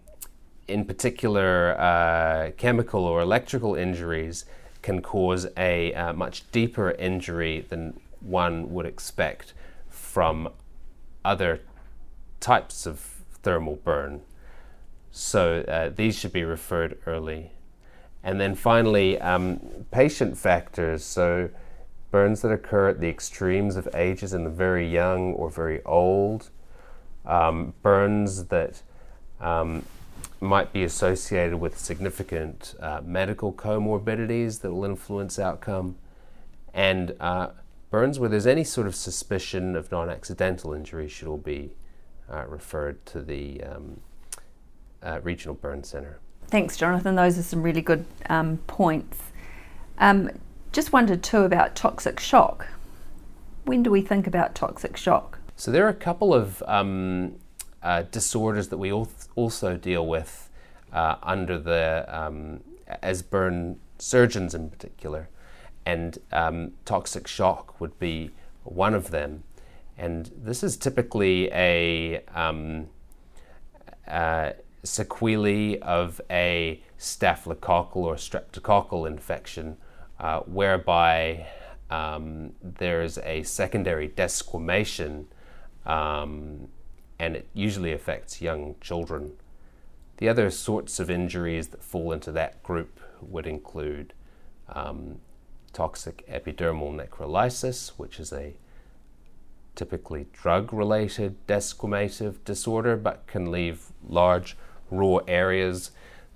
in 0.67 0.85
particular 0.85 1.79
uh, 1.79 2.51
chemical 2.57 3.05
or 3.05 3.21
electrical 3.21 3.75
injuries, 3.75 4.45
can 4.83 5.01
cause 5.01 5.47
a 5.57 5.93
uh, 5.93 6.13
much 6.13 6.49
deeper 6.51 6.91
injury 6.91 7.65
than 7.69 7.99
one 8.19 8.71
would 8.71 8.85
expect 8.85 9.53
from 9.89 10.49
other 11.25 11.61
types 12.39 12.85
of 12.85 12.99
thermal 13.41 13.77
burn. 13.77 14.21
So 15.11 15.61
uh, 15.61 15.89
these 15.89 16.17
should 16.17 16.33
be 16.33 16.43
referred 16.43 16.97
early. 17.05 17.51
And 18.23 18.39
then 18.39 18.55
finally, 18.55 19.19
um, 19.19 19.59
patient 19.91 20.37
factors. 20.37 21.03
So 21.03 21.49
burns 22.11 22.41
that 22.41 22.51
occur 22.51 22.89
at 22.89 22.99
the 22.99 23.09
extremes 23.09 23.75
of 23.75 23.87
ages 23.95 24.33
in 24.33 24.43
the 24.43 24.49
very 24.49 24.87
young 24.87 25.33
or 25.33 25.49
very 25.49 25.83
old, 25.83 26.49
um, 27.25 27.73
burns 27.81 28.45
that 28.45 28.81
um, 29.41 29.83
might 30.43 30.73
be 30.73 30.83
associated 30.83 31.55
with 31.57 31.77
significant 31.79 32.75
uh, 32.79 33.01
medical 33.03 33.51
comorbidities 33.53 34.61
that 34.61 34.71
will 34.71 34.85
influence 34.85 35.39
outcome, 35.39 35.95
and 36.73 37.15
uh, 37.19 37.49
burns 37.89 38.19
where 38.19 38.29
there's 38.29 38.47
any 38.47 38.63
sort 38.63 38.85
of 38.87 38.95
suspicion 38.95 39.75
of 39.75 39.91
non 39.91 40.09
accidental 40.09 40.73
injury 40.73 41.07
should 41.07 41.27
all 41.27 41.37
be 41.37 41.73
uh, 42.31 42.45
referred 42.47 43.05
to 43.05 43.21
the 43.21 43.63
um, 43.63 43.99
uh, 45.01 45.19
Regional 45.23 45.55
Burn 45.55 45.83
Centre. 45.83 46.19
Thanks, 46.47 46.77
Jonathan. 46.77 47.15
Those 47.15 47.37
are 47.37 47.43
some 47.43 47.63
really 47.63 47.81
good 47.81 48.05
um, 48.29 48.57
points. 48.67 49.19
Um, 49.97 50.29
just 50.71 50.91
wondered 50.91 51.23
too 51.23 51.41
about 51.41 51.75
toxic 51.75 52.19
shock. 52.19 52.67
When 53.65 53.83
do 53.83 53.91
we 53.91 54.01
think 54.01 54.27
about 54.27 54.55
toxic 54.55 54.97
shock? 54.97 55.39
So 55.55 55.71
there 55.71 55.85
are 55.85 55.89
a 55.89 55.93
couple 55.93 56.33
of 56.33 56.61
um, 56.67 57.35
uh, 57.83 58.03
disorders 58.11 58.69
that 58.69 58.77
we 58.77 58.91
also 58.91 59.77
deal 59.77 60.07
with 60.07 60.49
uh, 60.91 61.15
under 61.21 61.59
the 61.59 62.05
um, 62.07 62.61
as 63.01 63.21
burn 63.21 63.79
surgeons 63.97 64.55
in 64.55 64.69
particular, 64.69 65.29
and 65.85 66.17
um, 66.31 66.71
toxic 66.85 67.27
shock 67.27 67.79
would 67.79 67.97
be 67.99 68.31
one 68.63 68.93
of 68.93 69.11
them. 69.11 69.43
And 69.97 70.31
this 70.35 70.63
is 70.63 70.77
typically 70.77 71.51
a 71.51 72.23
um, 72.33 72.87
uh, 74.07 74.51
sequelae 74.83 75.79
of 75.79 76.19
a 76.29 76.81
staphylococcal 76.99 77.97
or 77.97 78.15
streptococcal 78.15 79.07
infection, 79.07 79.77
uh, 80.19 80.39
whereby 80.41 81.47
um, 81.89 82.53
there's 82.61 83.17
a 83.19 83.43
secondary 83.43 84.09
desquamation, 84.09 85.25
um, 85.85 86.67
and 87.23 87.37
it 87.37 87.47
usually 87.53 87.93
affects 87.93 88.41
young 88.41 88.75
children. 88.81 89.31
The 90.17 90.27
other 90.27 90.49
sorts 90.49 90.99
of 90.99 91.09
injuries 91.09 91.69
that 91.69 91.81
fall 91.81 92.11
into 92.11 92.33
that 92.33 92.61
group 92.63 92.99
would 93.21 93.47
include 93.47 94.13
um, 94.67 95.19
toxic 95.71 96.27
epidermal 96.27 96.93
necrolysis, 96.93 97.93
which 97.95 98.19
is 98.19 98.33
a 98.33 98.55
typically 99.73 100.27
drug 100.33 100.73
related 100.73 101.35
desquamative 101.47 102.43
disorder, 102.43 102.97
but 102.97 103.25
can 103.25 103.51
leave 103.51 103.85
large 104.05 104.57
raw 104.91 105.19
areas 105.25 105.91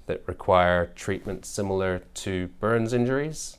that 0.06 0.24
require 0.26 0.86
treatment 0.96 1.46
similar 1.46 2.00
to 2.14 2.48
burns 2.62 2.94
injuries. 2.94 3.58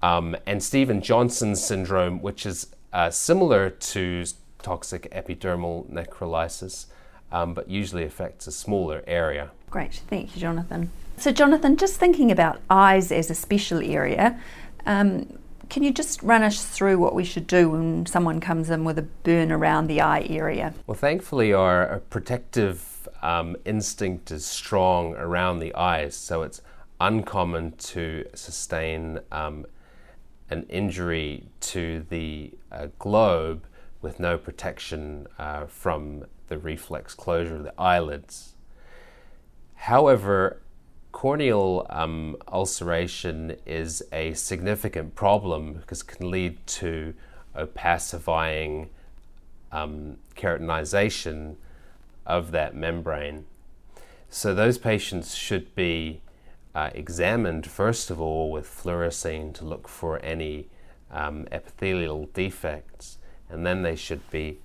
Um, 0.00 0.34
and 0.46 0.62
Steven 0.62 1.02
Johnson 1.02 1.54
syndrome, 1.54 2.22
which 2.22 2.46
is 2.46 2.68
uh, 2.94 3.10
similar 3.10 3.68
to 3.68 4.24
toxic 4.62 5.10
epidermal 5.12 5.88
necrolysis, 5.90 6.86
um, 7.32 7.54
but 7.54 7.68
usually 7.68 8.04
affects 8.04 8.46
a 8.46 8.52
smaller 8.52 9.02
area. 9.06 9.50
Great, 9.70 10.02
thank 10.08 10.34
you, 10.34 10.40
Jonathan. 10.40 10.90
So, 11.16 11.30
Jonathan, 11.32 11.76
just 11.76 11.96
thinking 11.96 12.30
about 12.30 12.60
eyes 12.70 13.12
as 13.12 13.30
a 13.30 13.34
special 13.34 13.80
area, 13.82 14.40
um, 14.86 15.38
can 15.68 15.84
you 15.84 15.92
just 15.92 16.22
run 16.22 16.42
us 16.42 16.64
through 16.64 16.98
what 16.98 17.14
we 17.14 17.24
should 17.24 17.46
do 17.46 17.70
when 17.70 18.04
someone 18.06 18.40
comes 18.40 18.70
in 18.70 18.84
with 18.84 18.98
a 18.98 19.02
burn 19.02 19.52
around 19.52 19.86
the 19.86 20.00
eye 20.00 20.26
area? 20.28 20.74
Well, 20.86 20.96
thankfully, 20.96 21.52
our 21.52 22.02
protective 22.10 23.08
um, 23.22 23.56
instinct 23.64 24.30
is 24.30 24.44
strong 24.44 25.14
around 25.14 25.60
the 25.60 25.74
eyes, 25.74 26.16
so 26.16 26.42
it's 26.42 26.60
uncommon 27.00 27.72
to 27.72 28.26
sustain 28.34 29.20
um, 29.30 29.64
an 30.50 30.66
injury 30.68 31.44
to 31.60 32.04
the 32.10 32.50
uh, 32.72 32.88
globe 32.98 33.64
with 34.02 34.18
no 34.18 34.38
protection 34.38 35.26
uh, 35.38 35.66
from 35.66 36.24
the 36.48 36.58
reflex 36.58 37.14
closure 37.14 37.56
of 37.56 37.64
the 37.64 37.80
eyelids. 37.80 38.54
However, 39.74 40.60
corneal 41.12 41.86
um, 41.90 42.36
ulceration 42.48 43.56
is 43.66 44.02
a 44.12 44.34
significant 44.34 45.14
problem 45.14 45.74
because 45.74 46.00
it 46.02 46.06
can 46.06 46.30
lead 46.30 46.66
to 46.66 47.14
opacifying 47.56 48.88
um, 49.72 50.16
keratinization 50.36 51.56
of 52.26 52.52
that 52.52 52.74
membrane. 52.74 53.46
So 54.28 54.54
those 54.54 54.78
patients 54.78 55.34
should 55.34 55.74
be 55.74 56.20
uh, 56.74 56.90
examined 56.94 57.66
first 57.66 58.10
of 58.10 58.20
all 58.20 58.50
with 58.50 58.66
fluorescein 58.66 59.52
to 59.54 59.64
look 59.64 59.88
for 59.88 60.20
any 60.20 60.68
um, 61.10 61.48
epithelial 61.50 62.28
defects, 62.32 63.18
and 63.50 63.66
then 63.66 63.82
they 63.82 63.96
should 63.96 64.28
be 64.30 64.58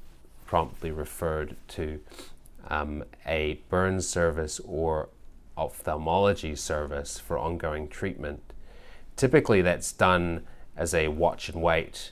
promptly 0.46 0.92
referred 0.92 1.56
to 1.68 2.00
um, 2.68 3.04
a 3.26 3.60
burn 3.70 4.02
service 4.02 4.60
or 4.66 5.10
ophthalmology 5.58 6.56
service 6.56 7.20
for 7.20 7.38
ongoing 7.38 7.88
treatment. 7.88 8.42
Typically, 9.16 9.62
that's 9.62 9.92
done 9.92 10.42
as 10.76 10.94
a 10.94 11.08
watch 11.08 11.50
and 11.50 11.62
wait. 11.62 12.12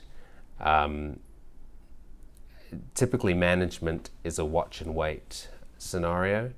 Um, 0.60 1.20
typically, 2.94 3.34
management 3.34 4.10
is 4.22 4.38
a 4.38 4.44
watch 4.44 4.80
and 4.80 4.94
wait 4.94 5.48
scenario, 5.78 6.52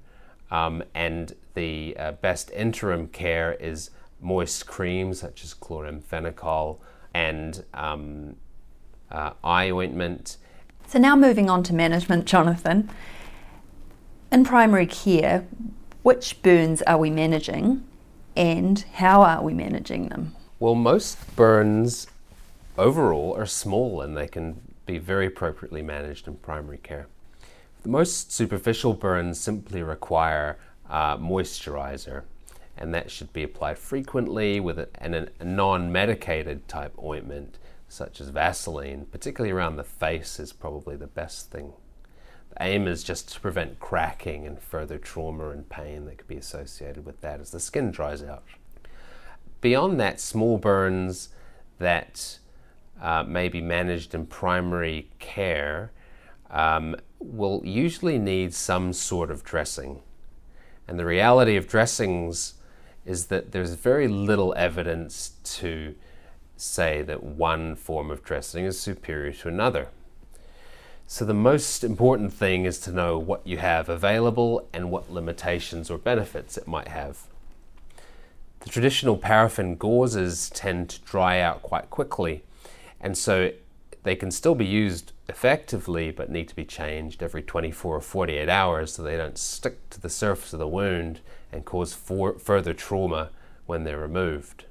um, 0.50 0.82
and 0.94 1.34
the 1.54 1.96
uh, 1.98 2.12
best 2.12 2.50
interim 2.52 3.08
care 3.08 3.54
is 3.54 3.90
moist 4.20 4.66
creams 4.66 5.20
such 5.20 5.42
as 5.42 5.52
chloramphenicol 5.54 6.78
and 7.12 7.64
um, 7.74 8.36
uh, 9.10 9.32
eye 9.42 9.70
ointment. 9.70 10.36
So, 10.86 10.98
now 10.98 11.16
moving 11.16 11.50
on 11.50 11.62
to 11.64 11.74
management, 11.74 12.26
Jonathan. 12.26 12.90
In 14.30 14.44
primary 14.44 14.86
care, 14.86 15.46
which 16.02 16.40
burns 16.42 16.82
are 16.82 16.98
we 16.98 17.10
managing 17.10 17.84
and 18.36 18.84
how 18.94 19.22
are 19.22 19.42
we 19.42 19.54
managing 19.54 20.08
them? 20.08 20.34
Well, 20.60 20.74
most 20.74 21.34
burns 21.36 22.06
overall 22.78 23.34
are 23.36 23.46
small 23.46 24.02
and 24.02 24.16
they 24.16 24.28
can 24.28 24.60
be 24.84 24.98
very 24.98 25.26
appropriately 25.26 25.82
managed 25.82 26.28
in 26.28 26.36
primary 26.36 26.78
care. 26.78 27.08
The 27.82 27.88
most 27.88 28.32
superficial 28.32 28.94
burns 28.94 29.40
simply 29.40 29.82
require 29.82 30.58
uh, 30.88 31.16
moisturizer, 31.16 32.22
and 32.76 32.94
that 32.94 33.10
should 33.10 33.32
be 33.32 33.42
applied 33.42 33.78
frequently 33.78 34.60
with 34.60 34.78
a, 34.78 34.88
a 35.00 35.44
non 35.44 35.90
medicated 35.90 36.68
type 36.68 36.94
ointment 37.02 37.58
such 37.88 38.20
as 38.20 38.28
Vaseline, 38.28 39.06
particularly 39.10 39.52
around 39.52 39.76
the 39.76 39.84
face, 39.84 40.40
is 40.40 40.52
probably 40.52 40.96
the 40.96 41.06
best 41.06 41.50
thing. 41.50 41.72
The 42.50 42.62
aim 42.62 42.86
is 42.86 43.04
just 43.04 43.32
to 43.32 43.40
prevent 43.40 43.80
cracking 43.80 44.46
and 44.46 44.60
further 44.60 44.98
trauma 44.98 45.50
and 45.50 45.68
pain 45.68 46.06
that 46.06 46.18
could 46.18 46.28
be 46.28 46.36
associated 46.36 47.04
with 47.04 47.20
that 47.20 47.40
as 47.40 47.50
the 47.50 47.60
skin 47.60 47.90
dries 47.90 48.22
out. 48.22 48.44
Beyond 49.60 49.98
that, 50.00 50.20
small 50.20 50.58
burns 50.58 51.30
that 51.78 52.38
uh, 53.00 53.24
may 53.24 53.48
be 53.48 53.60
managed 53.60 54.14
in 54.14 54.26
primary 54.26 55.10
care 55.18 55.92
um, 56.50 56.96
will 57.18 57.62
usually 57.64 58.18
need 58.18 58.54
some 58.54 58.92
sort 58.92 59.30
of 59.30 59.44
dressing. 59.44 60.00
And 60.88 60.98
the 60.98 61.06
reality 61.06 61.56
of 61.56 61.68
dressings 61.68 62.54
is 63.04 63.26
that 63.26 63.52
there's 63.52 63.74
very 63.74 64.08
little 64.08 64.54
evidence 64.56 65.32
to 65.44 65.94
say 66.56 67.02
that 67.02 67.22
one 67.22 67.76
form 67.76 68.10
of 68.10 68.22
dressing 68.22 68.64
is 68.64 68.78
superior 68.78 69.32
to 69.32 69.48
another. 69.48 69.88
So, 71.06 71.24
the 71.24 71.34
most 71.34 71.84
important 71.84 72.32
thing 72.32 72.64
is 72.64 72.80
to 72.80 72.92
know 72.92 73.16
what 73.16 73.46
you 73.46 73.58
have 73.58 73.88
available 73.88 74.68
and 74.72 74.90
what 74.90 75.12
limitations 75.12 75.88
or 75.88 75.98
benefits 75.98 76.56
it 76.56 76.66
might 76.66 76.88
have. 76.88 77.28
The 78.60 78.70
traditional 78.70 79.16
paraffin 79.16 79.76
gauzes 79.76 80.50
tend 80.52 80.90
to 80.90 81.00
dry 81.02 81.38
out 81.38 81.62
quite 81.62 81.90
quickly, 81.90 82.42
and 83.00 83.16
so 83.16 83.52
they 84.02 84.16
can 84.16 84.32
still 84.32 84.56
be 84.56 84.66
used 84.66 85.12
effectively 85.28 86.10
but 86.10 86.30
need 86.30 86.48
to 86.48 86.56
be 86.56 86.64
changed 86.64 87.22
every 87.22 87.42
24 87.42 87.96
or 87.96 88.00
48 88.00 88.48
hours 88.48 88.92
so 88.92 89.02
they 89.02 89.16
don't 89.16 89.38
stick 89.38 89.88
to 89.90 90.00
the 90.00 90.08
surface 90.08 90.52
of 90.52 90.58
the 90.58 90.66
wound 90.66 91.20
and 91.52 91.64
cause 91.64 91.92
further 91.92 92.72
trauma 92.72 93.30
when 93.66 93.84
they're 93.84 93.98
removed. 93.98 94.64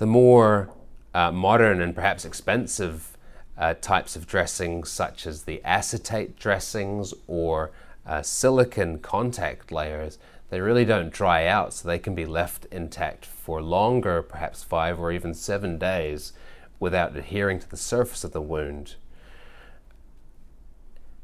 The 0.00 0.06
more 0.06 0.70
uh, 1.12 1.30
modern 1.30 1.82
and 1.82 1.94
perhaps 1.94 2.24
expensive 2.24 3.18
uh, 3.58 3.74
types 3.82 4.16
of 4.16 4.26
dressings, 4.26 4.88
such 4.88 5.26
as 5.26 5.42
the 5.42 5.62
acetate 5.62 6.38
dressings 6.38 7.12
or 7.26 7.70
uh, 8.06 8.22
silicone 8.22 9.00
contact 9.00 9.70
layers, 9.70 10.18
they 10.48 10.62
really 10.62 10.86
don't 10.86 11.12
dry 11.12 11.44
out, 11.44 11.74
so 11.74 11.86
they 11.86 11.98
can 11.98 12.14
be 12.14 12.24
left 12.24 12.64
intact 12.72 13.26
for 13.26 13.60
longer, 13.60 14.22
perhaps 14.22 14.64
five 14.64 14.98
or 14.98 15.12
even 15.12 15.34
seven 15.34 15.76
days, 15.76 16.32
without 16.78 17.14
adhering 17.14 17.60
to 17.60 17.68
the 17.68 17.76
surface 17.76 18.24
of 18.24 18.32
the 18.32 18.40
wound. 18.40 18.94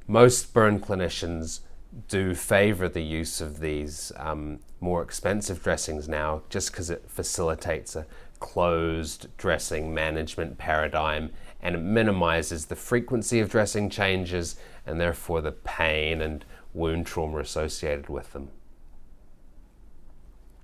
Most 0.07 0.53
burn 0.53 0.81
clinicians 0.81 1.61
do 2.09 2.35
favor 2.35 2.91
the 2.91 3.03
use 3.03 3.41
of 3.41 3.61
these 3.61 4.13
um, 4.17 4.59
more 4.81 5.03
expensive 5.03 5.63
dressings 5.63 6.09
now 6.11 6.43
just 6.51 6.71
because 6.71 6.91
it 6.91 7.05
facilitates 7.09 7.97
a 7.97 8.07
closed 8.37 9.29
dressing 9.37 9.93
management 9.93 10.59
paradigm 10.59 11.31
and 11.61 11.75
it 11.75 11.81
minimizes 11.81 12.67
the 12.67 12.77
frequency 12.77 13.41
of 13.41 13.51
dressing 13.51 13.91
changes 13.91 14.57
and 14.87 15.01
therefore 15.01 15.41
the 15.41 15.53
pain 15.53 16.21
and 16.21 16.45
wound 16.75 17.07
trauma 17.07 17.39
associated 17.39 18.09
with 18.09 18.33
them. 18.33 18.51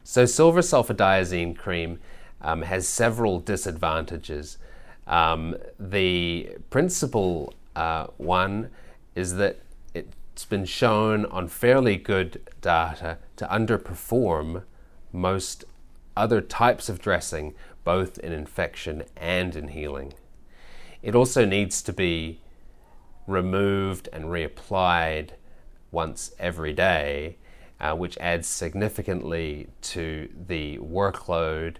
So, 0.05 0.27
silver 0.27 0.61
sulfadiazine 0.61 1.57
cream 1.57 1.99
um, 2.41 2.63
has 2.63 2.87
several 2.87 3.41
disadvantages. 3.41 4.59
Um, 5.07 5.57
the 5.79 6.57
principal 6.71 7.55
uh, 7.75 8.09
one 8.17 8.71
is 9.15 9.37
that 9.37 9.61
it's 9.95 10.45
been 10.45 10.65
shown 10.65 11.25
on 11.27 11.49
fairly 11.49 11.97
good 11.97 12.41
data 12.61 13.19
to 13.37 13.47
underperform 13.47 14.63
most 15.13 15.65
other 16.17 16.41
types 16.41 16.89
of 16.89 17.01
dressing, 17.01 17.55
both 17.85 18.19
in 18.19 18.33
infection 18.33 19.05
and 19.17 19.57
in 19.57 19.69
healing. 19.69 20.15
It 21.03 21.15
also 21.15 21.45
needs 21.45 21.83
to 21.83 21.93
be 21.93 22.41
removed 23.27 24.09
and 24.13 24.27
reapplied 24.27 25.31
once 25.91 26.33
every 26.39 26.73
day, 26.73 27.37
uh, 27.81 27.95
which 27.95 28.17
adds 28.19 28.47
significantly 28.47 29.69
to 29.83 30.29
the 30.47 30.79
workload 30.79 31.77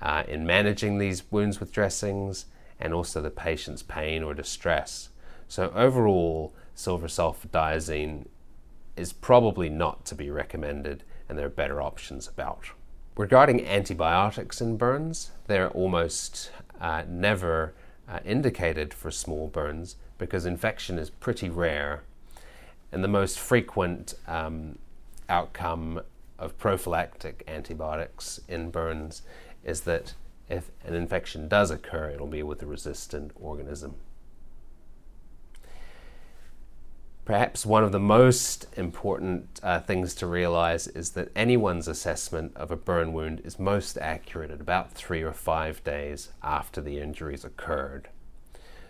uh, 0.00 0.22
in 0.28 0.46
managing 0.46 0.98
these 0.98 1.30
wounds 1.30 1.60
with 1.60 1.72
dressings 1.72 2.46
and 2.78 2.92
also 2.92 3.20
the 3.20 3.30
patient's 3.30 3.82
pain 3.82 4.22
or 4.22 4.34
distress. 4.34 5.08
So, 5.48 5.72
overall, 5.74 6.54
silver 6.74 7.08
sulfadiazine 7.08 8.26
is 8.96 9.12
probably 9.12 9.68
not 9.68 10.04
to 10.06 10.14
be 10.14 10.30
recommended, 10.30 11.04
and 11.28 11.38
there 11.38 11.46
are 11.46 11.50
better 11.50 11.80
options 11.80 12.28
about. 12.28 12.70
Regarding 13.18 13.66
antibiotics 13.66 14.60
in 14.60 14.76
burns, 14.76 15.32
they're 15.48 15.70
almost 15.70 16.52
uh, 16.80 17.02
never 17.08 17.74
uh, 18.08 18.20
indicated 18.24 18.94
for 18.94 19.10
small 19.10 19.48
burns 19.48 19.96
because 20.18 20.46
infection 20.46 21.00
is 21.00 21.10
pretty 21.10 21.50
rare, 21.50 22.04
and 22.92 23.02
the 23.02 23.08
most 23.08 23.40
frequent 23.40 24.14
um, 24.28 24.78
outcome 25.28 26.00
of 26.38 26.56
prophylactic 26.58 27.42
antibiotics 27.48 28.38
in 28.46 28.70
burns 28.70 29.22
is 29.64 29.80
that 29.80 30.14
if 30.48 30.70
an 30.84 30.94
infection 30.94 31.48
does 31.48 31.72
occur, 31.72 32.10
it'll 32.10 32.28
be 32.28 32.44
with 32.44 32.62
a 32.62 32.66
resistant 32.66 33.32
organism. 33.34 33.96
Perhaps 37.28 37.66
one 37.66 37.84
of 37.84 37.92
the 37.92 38.00
most 38.00 38.64
important 38.74 39.60
uh, 39.62 39.80
things 39.80 40.14
to 40.14 40.26
realize 40.26 40.86
is 40.86 41.10
that 41.10 41.30
anyone's 41.36 41.86
assessment 41.86 42.56
of 42.56 42.70
a 42.70 42.76
burn 42.76 43.12
wound 43.12 43.42
is 43.44 43.58
most 43.58 43.98
accurate 43.98 44.50
at 44.50 44.62
about 44.62 44.92
three 44.92 45.20
or 45.20 45.34
five 45.34 45.84
days 45.84 46.30
after 46.42 46.80
the 46.80 46.98
injuries 46.98 47.44
occurred. 47.44 48.08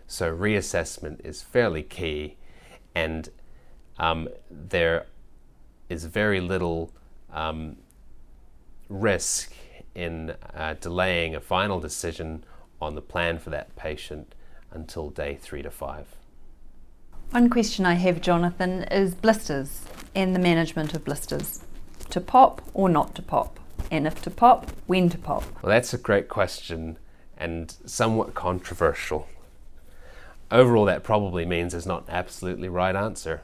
So, 0.07 0.33
reassessment 0.33 1.27
is 1.27 1.43
fairly 1.43 1.83
key, 1.83 2.37
and 2.95 3.29
um, 3.99 4.29
there 4.49 5.07
is 5.89 6.05
very 6.05 6.41
little 6.41 6.93
um, 7.33 7.79
risk 8.89 9.53
in 9.97 10.37
uh, 10.55 10.77
delaying 10.81 11.35
a 11.35 11.41
final 11.41 11.81
decision 11.81 12.45
on 12.81 12.95
the 12.95 13.03
plan 13.03 13.41
for 13.41 13.51
that 13.51 13.75
patient 13.75 14.37
until 14.71 15.11
day 15.11 15.35
three 15.35 15.63
to 15.63 15.73
five. 15.73 16.18
One 17.31 17.51
question 17.51 17.85
I 17.85 17.93
have, 17.93 18.23
Jonathan, 18.23 18.85
is 18.85 19.15
blisters 19.15 19.83
and 20.15 20.35
the 20.35 20.39
management 20.39 20.95
of 20.95 21.05
blisters. 21.05 21.63
To 22.09 22.23
pop 22.23 22.63
or 22.73 22.89
not 22.89 23.15
to 23.17 23.23
pop? 23.23 23.61
And 23.91 24.07
if 24.07 24.23
to 24.23 24.31
pop, 24.31 24.71
when 24.87 25.11
to 25.11 25.19
pop? 25.19 25.45
Well, 25.63 25.69
that's 25.69 25.93
a 25.93 25.99
great 25.99 26.29
question 26.29 26.97
and 27.37 27.77
somewhat 27.85 28.33
controversial. 28.33 29.29
Overall, 30.51 30.87
that 30.87 31.05
probably 31.05 31.45
means 31.45 31.73
there's 31.73 31.85
not 31.85 32.09
an 32.09 32.15
absolutely 32.15 32.71
right 32.71 32.97
answer. 32.97 33.43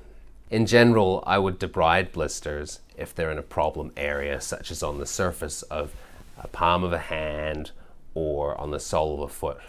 In 0.51 0.65
general, 0.65 1.23
I 1.27 1.37
would 1.37 1.61
debride 1.61 2.11
blisters 2.11 2.81
if 2.97 3.15
they're 3.15 3.31
in 3.31 3.39
a 3.39 3.43
problem 3.43 3.93
area, 3.99 4.41
such 4.41 4.71
as 4.71 4.83
on 4.83 4.99
the 4.99 5.05
surface 5.05 5.61
of 5.65 5.93
a 6.39 6.49
palm 6.49 6.85
of 6.85 6.95
a 6.95 6.99
hand 6.99 7.73
or 8.15 8.59
on 8.59 8.71
the 8.71 8.81
sole 8.81 9.23
of 9.23 9.31
a 9.31 9.33
foot. 9.33 9.61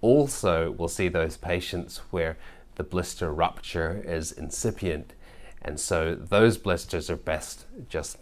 Also, 0.00 0.70
we'll 0.70 0.88
see 0.88 1.08
those 1.08 1.36
patients 1.36 1.98
where 2.10 2.38
the 2.76 2.84
blister 2.84 3.32
rupture 3.32 4.02
is 4.04 4.32
incipient. 4.32 5.14
And 5.62 5.80
so 5.80 6.14
those 6.14 6.58
blisters 6.58 7.08
are 7.10 7.16
best 7.16 7.66
just 7.88 8.18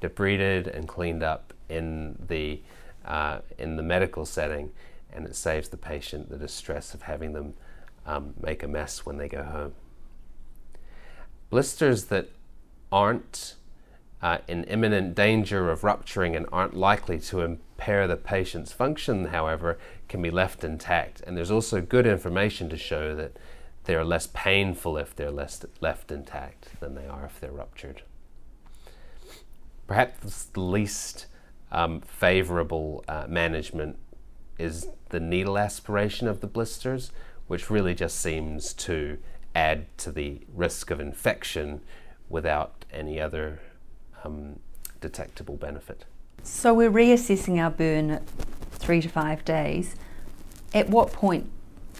debrided 0.00 0.66
and 0.66 0.88
cleaned 0.88 1.22
up 1.22 1.52
in 1.68 2.16
the, 2.28 2.60
uh, 3.04 3.38
in 3.58 3.76
the 3.76 3.82
medical 3.82 4.24
setting, 4.24 4.72
and 5.12 5.26
it 5.26 5.36
saves 5.36 5.68
the 5.68 5.76
patient 5.76 6.28
the 6.28 6.36
distress 6.36 6.94
of 6.94 7.02
having 7.02 7.32
them 7.32 7.54
um, 8.04 8.34
make 8.40 8.62
a 8.62 8.68
mess 8.68 9.06
when 9.06 9.16
they 9.16 9.28
go 9.28 9.42
home. 9.42 9.74
Blisters 11.50 12.06
that 12.06 12.28
aren't 12.90 13.54
uh, 14.22 14.38
in 14.48 14.64
imminent 14.64 15.14
danger 15.14 15.70
of 15.70 15.84
rupturing 15.84 16.34
and 16.34 16.46
aren't 16.52 16.74
likely 16.74 17.18
to 17.20 17.42
impair 17.42 18.06
the 18.06 18.16
patient's 18.16 18.72
function, 18.72 19.26
however, 19.26 19.78
can 20.08 20.22
be 20.22 20.30
left 20.30 20.64
intact. 20.64 21.22
And 21.26 21.36
there's 21.36 21.50
also 21.50 21.80
good 21.80 22.06
information 22.06 22.68
to 22.70 22.76
show 22.76 23.14
that 23.14 23.36
they 23.86 23.94
are 23.94 24.04
less 24.04 24.26
painful 24.26 24.98
if 24.98 25.14
they're 25.14 25.30
less 25.30 25.64
left 25.80 26.10
intact 26.10 26.78
than 26.80 26.94
they 26.94 27.06
are 27.06 27.24
if 27.24 27.40
they're 27.40 27.52
ruptured. 27.52 28.02
Perhaps 29.86 30.44
the 30.44 30.60
least 30.60 31.26
um, 31.70 32.00
favorable 32.00 33.04
uh, 33.08 33.26
management 33.28 33.96
is 34.58 34.88
the 35.10 35.20
needle 35.20 35.56
aspiration 35.56 36.26
of 36.26 36.40
the 36.40 36.46
blisters, 36.46 37.12
which 37.46 37.70
really 37.70 37.94
just 37.94 38.18
seems 38.18 38.72
to 38.72 39.18
add 39.54 39.86
to 39.98 40.10
the 40.10 40.40
risk 40.52 40.90
of 40.90 41.00
infection 41.00 41.80
without 42.28 42.84
any 42.92 43.20
other 43.20 43.60
um, 44.24 44.58
detectable 45.00 45.56
benefit. 45.56 46.04
So 46.42 46.74
we're 46.74 46.90
reassessing 46.90 47.58
our 47.62 47.70
burn 47.70 48.10
at 48.10 48.26
three 48.72 49.00
to 49.00 49.08
five 49.08 49.44
days. 49.44 49.94
At 50.74 50.90
what 50.90 51.12
point 51.12 51.50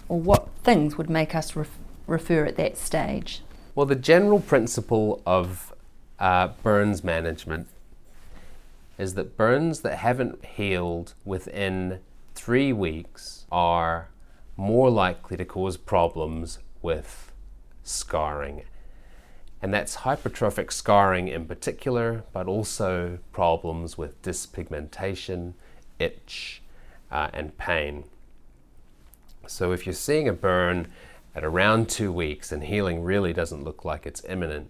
or 0.09 0.19
what 0.19 0.49
things 0.63 0.97
would 0.97 1.09
make 1.09 1.35
us 1.35 1.55
ref- 1.55 1.77
refer 2.05 2.45
at 2.45 2.55
that 2.57 2.77
stage? 2.77 3.41
Well, 3.75 3.85
the 3.85 3.95
general 3.95 4.39
principle 4.39 5.21
of 5.25 5.73
uh, 6.19 6.49
burns 6.63 7.03
management 7.03 7.67
is 8.97 9.13
that 9.13 9.37
burns 9.37 9.81
that 9.81 9.97
haven't 9.97 10.43
healed 10.43 11.13
within 11.23 11.99
three 12.33 12.73
weeks 12.73 13.45
are 13.51 14.09
more 14.55 14.89
likely 14.89 15.37
to 15.37 15.45
cause 15.45 15.77
problems 15.77 16.59
with 16.81 17.31
scarring. 17.83 18.63
And 19.61 19.73
that's 19.73 19.97
hypertrophic 19.97 20.71
scarring 20.71 21.27
in 21.27 21.45
particular, 21.45 22.23
but 22.33 22.47
also 22.47 23.19
problems 23.31 23.97
with 23.97 24.21
dyspigmentation, 24.21 25.53
itch, 25.99 26.61
uh, 27.11 27.29
and 27.33 27.57
pain. 27.57 28.03
So 29.47 29.71
if 29.71 29.85
you're 29.85 29.93
seeing 29.93 30.27
a 30.27 30.33
burn 30.33 30.87
at 31.35 31.43
around 31.43 31.89
two 31.89 32.11
weeks 32.11 32.51
and 32.51 32.63
healing 32.63 33.03
really 33.03 33.33
doesn't 33.33 33.63
look 33.63 33.85
like 33.85 34.05
it's 34.05 34.23
imminent, 34.25 34.69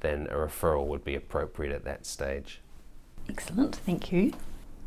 then 0.00 0.26
a 0.30 0.34
referral 0.34 0.86
would 0.86 1.04
be 1.04 1.14
appropriate 1.14 1.72
at 1.72 1.84
that 1.84 2.06
stage. 2.06 2.60
Excellent, 3.28 3.76
thank 3.76 4.12
you. 4.12 4.32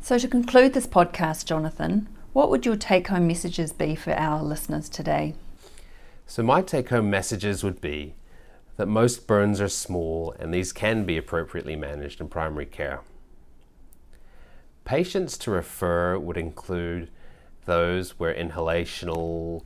So, 0.00 0.18
to 0.18 0.28
conclude 0.28 0.72
this 0.72 0.86
podcast, 0.86 1.44
Jonathan, 1.44 2.08
what 2.32 2.48
would 2.48 2.64
your 2.64 2.76
take 2.76 3.08
home 3.08 3.26
messages 3.26 3.72
be 3.72 3.94
for 3.94 4.14
our 4.14 4.42
listeners 4.42 4.88
today? 4.88 5.34
So, 6.26 6.42
my 6.42 6.62
take 6.62 6.88
home 6.88 7.10
messages 7.10 7.62
would 7.62 7.80
be 7.80 8.14
that 8.76 8.86
most 8.86 9.26
burns 9.26 9.60
are 9.60 9.68
small 9.68 10.34
and 10.38 10.54
these 10.54 10.72
can 10.72 11.04
be 11.04 11.18
appropriately 11.18 11.76
managed 11.76 12.20
in 12.20 12.28
primary 12.28 12.64
care. 12.64 13.00
Patients 14.84 15.36
to 15.38 15.50
refer 15.50 16.18
would 16.18 16.38
include 16.38 17.10
those 17.64 18.18
where 18.18 18.34
inhalational 18.34 19.64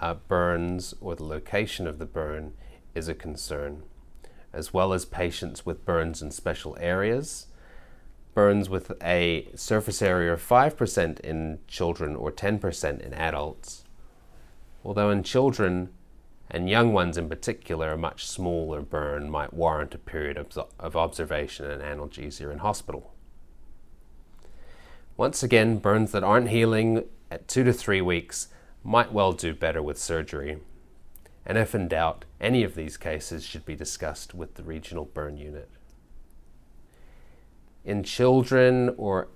uh, 0.00 0.14
burns 0.14 0.94
or 1.00 1.14
the 1.14 1.24
location 1.24 1.86
of 1.86 1.98
the 1.98 2.06
burn 2.06 2.54
is 2.94 3.08
a 3.08 3.14
concern, 3.14 3.82
as 4.52 4.72
well 4.72 4.92
as 4.92 5.04
patients 5.04 5.66
with 5.66 5.84
burns 5.84 6.22
in 6.22 6.30
special 6.30 6.76
areas, 6.80 7.46
burns 8.34 8.68
with 8.68 8.92
a 9.02 9.48
surface 9.54 10.00
area 10.00 10.32
of 10.32 10.46
5% 10.46 11.20
in 11.20 11.58
children 11.66 12.14
or 12.14 12.30
10% 12.30 13.00
in 13.00 13.12
adults. 13.14 13.84
Although 14.84 15.10
in 15.10 15.22
children, 15.22 15.90
and 16.50 16.68
young 16.68 16.92
ones 16.92 17.18
in 17.18 17.28
particular, 17.28 17.92
a 17.92 17.98
much 17.98 18.26
smaller 18.26 18.80
burn 18.80 19.30
might 19.30 19.52
warrant 19.52 19.94
a 19.94 19.98
period 19.98 20.38
of, 20.38 20.56
of 20.78 20.96
observation 20.96 21.66
and 21.70 21.82
analgesia 21.82 22.50
in 22.50 22.58
hospital. 22.58 23.12
Once 25.16 25.42
again, 25.42 25.78
burns 25.78 26.12
that 26.12 26.24
aren't 26.24 26.48
healing 26.48 27.04
at 27.30 27.48
two 27.48 27.64
to 27.64 27.72
three 27.72 28.00
weeks 28.00 28.48
might 28.82 29.12
well 29.12 29.32
do 29.32 29.54
better 29.54 29.82
with 29.82 29.98
surgery. 29.98 30.58
And 31.44 31.58
if 31.58 31.74
in 31.74 31.88
doubt, 31.88 32.24
any 32.40 32.62
of 32.62 32.74
these 32.74 32.96
cases 32.96 33.44
should 33.44 33.64
be 33.64 33.74
discussed 33.74 34.34
with 34.34 34.54
the 34.54 34.62
regional 34.62 35.06
burn 35.06 35.36
unit. 35.36 35.70
In 37.84 38.02
children 38.02 38.94
or 38.96 39.28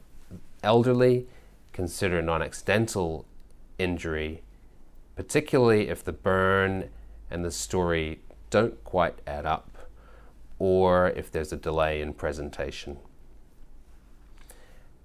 elderly, 0.63 1.27
consider 1.73 2.21
non 2.21 2.43
accidental 2.43 3.27
injury, 3.79 4.43
particularly 5.17 5.89
if 5.89 6.05
the 6.05 6.13
burn 6.13 6.91
and 7.31 7.45
the 7.45 7.51
story 7.51 8.21
don't 8.51 8.85
quite 8.85 9.21
add 9.27 9.47
up 9.47 9.79
or 10.59 11.09
if 11.11 11.31
there's 11.33 11.53
a 11.53 11.57
delay 11.57 12.01
in 12.01 12.13
presentation. 12.13 12.99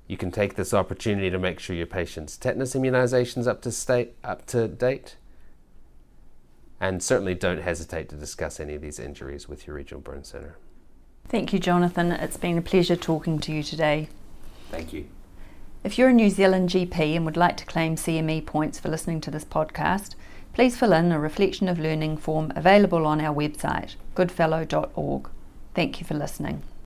You 0.07 0.17
can 0.17 0.31
take 0.31 0.55
this 0.55 0.73
opportunity 0.73 1.29
to 1.29 1.37
make 1.37 1.59
sure 1.59 1.75
your 1.75 1.85
patient's 1.85 2.37
tetanus 2.37 2.73
immunizations 2.73 3.47
up 3.47 3.61
to 3.63 3.71
state 3.71 4.15
up 4.23 4.45
to 4.47 4.67
date. 4.67 5.17
And 6.79 7.03
certainly 7.03 7.35
don't 7.35 7.61
hesitate 7.61 8.07
to 8.09 8.15
discuss 8.15 8.59
any 8.59 8.75
of 8.75 8.81
these 8.81 8.99
injuries 8.99 9.49
with 9.49 9.67
your 9.67 9.75
regional 9.75 9.99
burn 9.99 10.23
center. 10.23 10.57
Thank 11.27 11.51
you, 11.51 11.59
Jonathan. 11.59 12.11
It's 12.11 12.37
been 12.37 12.57
a 12.57 12.61
pleasure 12.61 12.95
talking 12.95 13.39
to 13.39 13.51
you 13.51 13.63
today. 13.63 14.07
Thank 14.71 14.93
you. 14.93 15.07
If 15.83 15.97
you're 15.97 16.09
a 16.09 16.13
New 16.13 16.29
Zealand 16.29 16.69
GP 16.69 17.15
and 17.15 17.25
would 17.25 17.37
like 17.37 17.57
to 17.57 17.65
claim 17.65 17.95
CME 17.95 18.45
points 18.45 18.79
for 18.79 18.89
listening 18.89 19.21
to 19.21 19.31
this 19.31 19.45
podcast, 19.45 20.15
please 20.53 20.77
fill 20.77 20.93
in 20.93 21.11
a 21.11 21.19
reflection 21.19 21.67
of 21.67 21.79
learning 21.79 22.17
form 22.17 22.51
available 22.55 23.05
on 23.05 23.19
our 23.21 23.35
website, 23.35 23.95
goodfellow.org. 24.15 25.29
Thank 25.73 25.99
you 25.99 26.07
for 26.07 26.13
listening. 26.13 26.63